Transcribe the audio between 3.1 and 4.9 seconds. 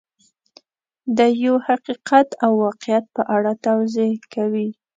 په اړه توضیح کوي.